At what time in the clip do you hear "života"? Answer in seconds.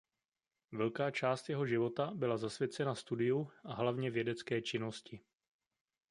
1.65-2.11